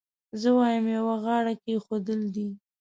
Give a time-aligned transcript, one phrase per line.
[0.41, 2.47] زه وایم یو غاړه کېښودل دي.